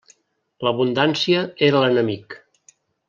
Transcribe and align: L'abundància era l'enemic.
L'abundància 0.67 1.43
era 1.69 1.83
l'enemic. 1.85 2.39